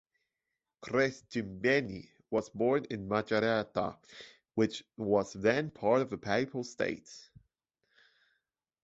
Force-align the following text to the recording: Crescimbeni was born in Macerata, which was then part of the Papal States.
Crescimbeni 0.81 2.09
was 2.31 2.49
born 2.49 2.85
in 2.85 3.07
Macerata, 3.07 3.99
which 4.55 4.83
was 4.97 5.31
then 5.33 5.69
part 5.69 6.01
of 6.01 6.09
the 6.09 6.17
Papal 6.17 6.63
States. 6.63 7.29